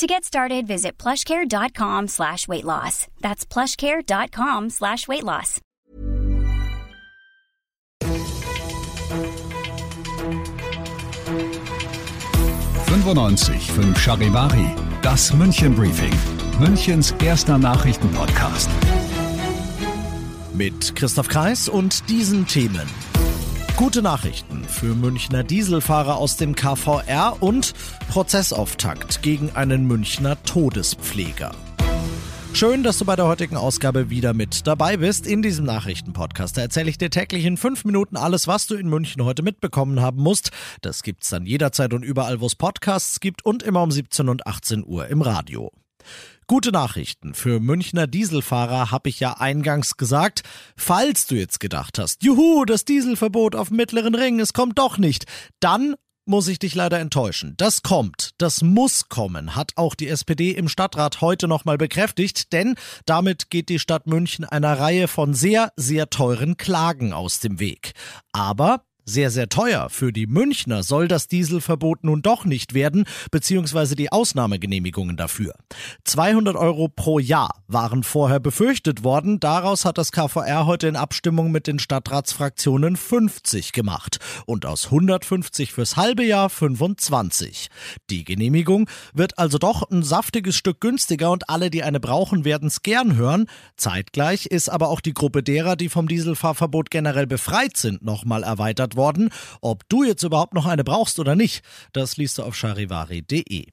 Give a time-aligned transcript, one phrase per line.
[0.00, 3.06] To get started, visit plushcare.com slash weight loss.
[3.20, 5.60] That's plushcare.com slash weight loss.
[13.68, 16.14] fünf Charivari, das München Briefing,
[16.58, 18.70] Münchens erster Nachrichtenpodcast.
[20.54, 22.88] Mit Christoph Kreis und diesen Themen.
[23.80, 27.72] Gute Nachrichten für Münchner Dieselfahrer aus dem KVR und
[28.10, 31.52] Prozessauftakt gegen einen Münchner Todespfleger.
[32.52, 35.26] Schön, dass du bei der heutigen Ausgabe wieder mit dabei bist.
[35.26, 39.24] In diesem Nachrichtenpodcast erzähle ich dir täglich in fünf Minuten alles, was du in München
[39.24, 40.50] heute mitbekommen haben musst.
[40.82, 44.46] Das gibt's dann jederzeit und überall, wo es Podcasts gibt und immer um 17 und
[44.46, 45.72] 18 Uhr im Radio.
[46.46, 50.42] Gute Nachrichten für Münchner Dieselfahrer habe ich ja eingangs gesagt.
[50.76, 54.98] Falls du jetzt gedacht hast, juhu, das Dieselverbot auf dem mittleren Ring, es kommt doch
[54.98, 55.26] nicht,
[55.60, 55.94] dann
[56.26, 57.54] muss ich dich leider enttäuschen.
[57.56, 62.76] Das kommt, das muss kommen, hat auch die SPD im Stadtrat heute nochmal bekräftigt, denn
[63.04, 67.92] damit geht die Stadt München einer Reihe von sehr, sehr teuren Klagen aus dem Weg.
[68.32, 69.88] Aber sehr, sehr teuer.
[69.90, 75.54] Für die Münchner soll das Dieselverbot nun doch nicht werden, beziehungsweise die Ausnahmegenehmigungen dafür.
[76.04, 79.40] 200 Euro pro Jahr waren vorher befürchtet worden.
[79.40, 84.18] Daraus hat das KVR heute in Abstimmung mit den Stadtratsfraktionen 50 gemacht.
[84.46, 87.68] Und aus 150 fürs halbe Jahr 25.
[88.10, 92.68] Die Genehmigung wird also doch ein saftiges Stück günstiger und alle, die eine brauchen, werden
[92.68, 93.46] es gern hören.
[93.76, 98.89] Zeitgleich ist aber auch die Gruppe derer, die vom Dieselfahrverbot generell befreit sind, nochmal erweitert
[98.90, 99.30] verlängert worden.
[99.60, 103.66] Ob du jetzt überhaupt noch eine brauchst oder nicht, das liest du auf charivari.de.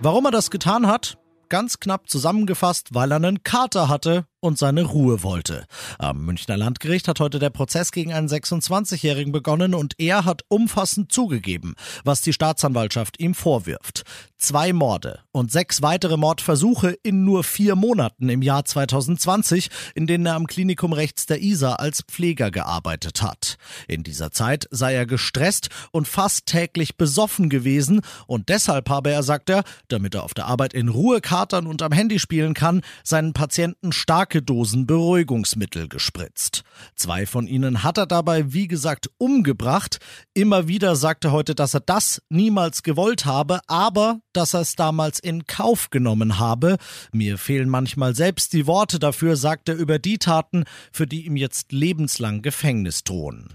[0.00, 1.18] Warum er das getan hat?
[1.48, 5.66] Ganz knapp zusammengefasst, weil er einen Kater hatte und seine Ruhe wollte.
[5.98, 11.12] Am Münchner Landgericht hat heute der Prozess gegen einen 26-Jährigen begonnen und er hat umfassend
[11.12, 14.02] zugegeben, was die Staatsanwaltschaft ihm vorwirft.
[14.36, 20.26] Zwei Morde und sechs weitere Mordversuche in nur vier Monaten im Jahr 2020, in denen
[20.26, 23.56] er am Klinikum rechts der Isar als Pfleger gearbeitet hat.
[23.88, 29.24] In dieser Zeit sei er gestresst und fast täglich besoffen gewesen und deshalb habe er,
[29.24, 32.82] sagt er, damit er auf der Arbeit in Ruhe katern und am Handy spielen kann,
[33.02, 36.62] seinen Patienten stark starke Dosen Beruhigungsmittel gespritzt.
[36.94, 40.00] Zwei von ihnen hat er dabei, wie gesagt, umgebracht.
[40.34, 44.76] Immer wieder sagte er heute, dass er das niemals gewollt habe, aber dass er es
[44.76, 46.76] damals in Kauf genommen habe.
[47.10, 51.36] Mir fehlen manchmal selbst die Worte dafür, sagt er über die Taten, für die ihm
[51.36, 53.48] jetzt lebenslang Gefängnis drohen.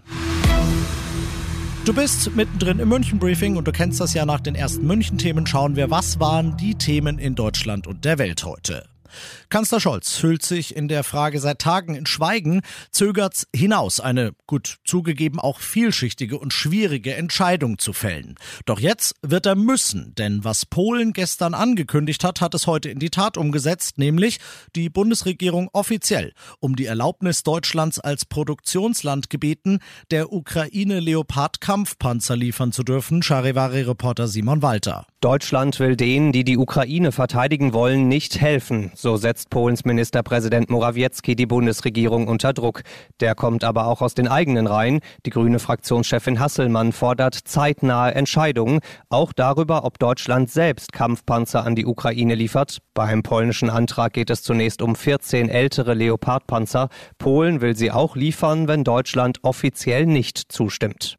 [1.85, 5.45] Du bist mittendrin im München-Briefing und du kennst das ja nach den ersten München-Themen.
[5.45, 8.85] Schauen wir, was waren die Themen in Deutschland und der Welt heute.
[9.49, 14.77] Kanzler Scholz hüllt sich in der Frage seit Tagen in Schweigen, zögert's hinaus, eine, gut
[14.85, 18.35] zugegeben, auch vielschichtige und schwierige Entscheidung zu fällen.
[18.65, 22.99] Doch jetzt wird er müssen, denn was Polen gestern angekündigt hat, hat es heute in
[22.99, 24.39] die Tat umgesetzt, nämlich
[24.75, 29.79] die Bundesregierung offiziell um die Erlaubnis Deutschlands als Produktionsland gebeten,
[30.11, 35.05] der Ukraine Leopard-Kampfpanzer liefern zu dürfen, Charivari-Reporter Simon Walter.
[35.21, 38.91] Deutschland will denen, die die Ukraine verteidigen wollen, nicht helfen.
[39.03, 42.83] So setzt Polens Ministerpräsident Morawiecki die Bundesregierung unter Druck.
[43.19, 45.01] Der kommt aber auch aus den eigenen Reihen.
[45.25, 51.85] Die grüne Fraktionschefin Hasselmann fordert zeitnahe Entscheidungen, auch darüber, ob Deutschland selbst Kampfpanzer an die
[51.85, 52.77] Ukraine liefert.
[52.93, 56.87] Beim polnischen Antrag geht es zunächst um 14 ältere Leopardpanzer.
[57.17, 61.17] Polen will sie auch liefern, wenn Deutschland offiziell nicht zustimmt.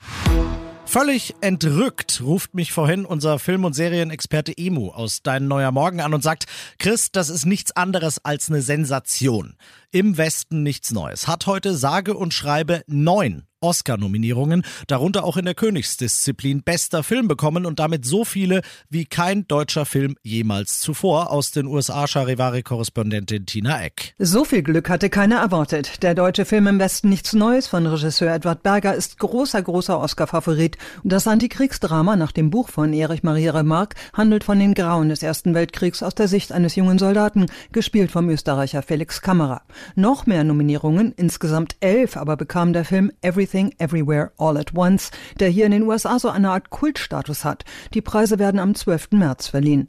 [0.87, 6.15] Völlig entrückt ruft mich vorhin unser Film- und Serienexperte Emu aus Dein Neuer Morgen an
[6.15, 6.45] und sagt,
[6.79, 9.57] Chris, das ist nichts anderes als eine Sensation.
[9.95, 11.29] Im Westen nichts Neues.
[11.29, 17.65] Hat heute sage und schreibe neun Oscar-Nominierungen, darunter auch in der Königsdisziplin bester Film bekommen
[17.67, 18.61] und damit so viele
[18.91, 24.15] wie kein deutscher Film jemals zuvor aus den USA Charivari-Korrespondentin Tina Eck.
[24.19, 26.03] So viel Glück hatte keiner erwartet.
[26.03, 30.77] Der deutsche Film im Westen nichts Neues von Regisseur Edward Berger ist großer, großer Oscar-Favorit.
[31.03, 35.55] Das Antikriegsdrama nach dem Buch von Erich Maria Remarque handelt von den Grauen des Ersten
[35.55, 39.63] Weltkriegs aus der Sicht eines jungen Soldaten, gespielt vom Österreicher Felix Kammerer.
[39.95, 45.11] Noch mehr Nominierungen, insgesamt elf, aber bekam der Film Everything Everywhere All at Once,
[45.41, 47.65] der hier in den USA so eine Art Kultstatus hat.
[47.95, 49.13] Die Preise werden am 12.
[49.13, 49.89] März verliehen.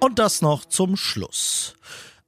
[0.00, 1.76] Und das noch zum Schluss.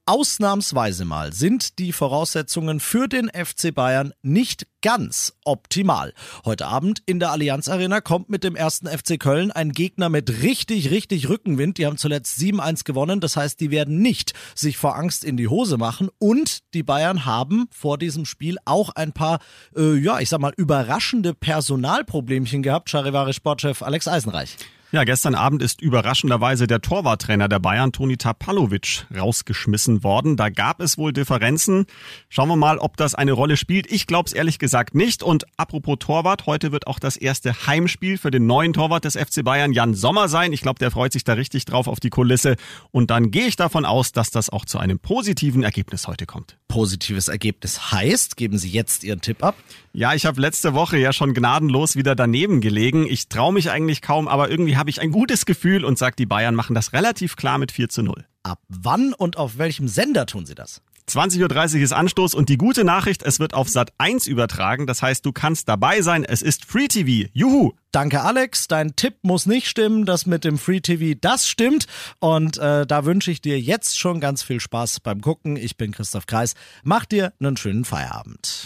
[0.05, 6.13] Ausnahmsweise mal sind die Voraussetzungen für den FC Bayern nicht ganz optimal.
[6.43, 10.41] Heute Abend in der Allianz Arena kommt mit dem ersten FC Köln ein Gegner mit
[10.41, 11.77] richtig, richtig Rückenwind.
[11.77, 13.21] Die haben zuletzt 7-1 gewonnen.
[13.21, 16.09] Das heißt, die werden nicht sich vor Angst in die Hose machen.
[16.19, 19.39] Und die Bayern haben vor diesem Spiel auch ein paar,
[19.73, 22.89] äh, ja, ich sag mal, überraschende Personalproblemchen gehabt.
[22.89, 24.57] Charivari Sportchef Alex Eisenreich.
[24.93, 30.37] Ja, gestern Abend ist überraschenderweise der Torwarttrainer der Bayern, Toni Tapalovic, rausgeschmissen worden.
[30.37, 31.87] Da gab es wohl Differenzen.
[32.29, 33.91] Schauen wir mal, ob das eine Rolle spielt.
[33.91, 35.23] Ich glaube es ehrlich gesagt nicht.
[35.23, 39.43] Und apropos Torwart, heute wird auch das erste Heimspiel für den neuen Torwart des FC
[39.43, 40.53] Bayern, Jan Sommer, sein.
[40.53, 42.55] Ich glaube, der freut sich da richtig drauf auf die Kulisse.
[42.91, 46.59] Und dann gehe ich davon aus, dass das auch zu einem positiven Ergebnis heute kommt.
[46.67, 49.55] Positives Ergebnis heißt, geben Sie jetzt Ihren Tipp ab.
[49.95, 53.05] Ja, ich habe letzte Woche ja schon gnadenlos wieder daneben gelegen.
[53.07, 56.25] Ich traue mich eigentlich kaum, aber irgendwie habe ich ein gutes Gefühl und sage, die
[56.25, 58.25] Bayern machen das relativ klar mit 4 zu 0.
[58.43, 60.81] Ab wann und auf welchem Sender tun Sie das?
[61.09, 64.87] 20.30 Uhr ist Anstoß und die gute Nachricht, es wird auf Sat 1 übertragen.
[64.87, 66.23] Das heißt, du kannst dabei sein.
[66.23, 67.29] Es ist Free TV.
[67.33, 67.73] Juhu!
[67.91, 68.67] Danke, Alex.
[68.67, 70.05] Dein Tipp muss nicht stimmen.
[70.05, 71.87] Das mit dem Free TV, das stimmt.
[72.19, 75.57] Und äh, da wünsche ich dir jetzt schon ganz viel Spaß beim Gucken.
[75.57, 76.53] Ich bin Christoph Kreis.
[76.83, 78.65] Mach dir einen schönen Feierabend.